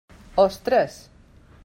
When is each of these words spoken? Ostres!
Ostres! 0.45 0.93